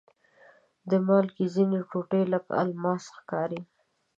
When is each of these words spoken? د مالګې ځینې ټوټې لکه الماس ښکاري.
د 0.89 0.91
مالګې 1.07 1.45
ځینې 1.55 1.79
ټوټې 1.89 2.21
لکه 2.33 2.51
الماس 2.63 3.03
ښکاري. 3.17 3.61